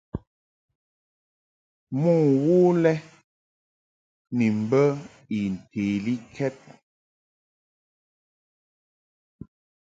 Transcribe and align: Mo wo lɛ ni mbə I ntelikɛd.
Mo 2.01 2.13
wo 2.43 2.55
lɛ 2.83 2.93
ni 4.37 4.45
mbə 4.61 4.81
I 5.37 5.39
ntelikɛd. 5.53 6.55